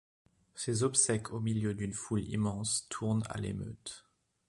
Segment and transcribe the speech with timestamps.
[0.55, 4.03] Ses obsèques au milieu d'une foule immense tournent à l'émeute.